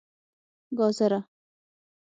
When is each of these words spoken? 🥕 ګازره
🥕 0.75 0.75
ګازره 0.77 1.19